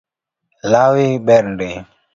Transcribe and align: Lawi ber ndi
Lawi 0.71 1.07
ber 1.25 1.43
ndi 1.51 1.69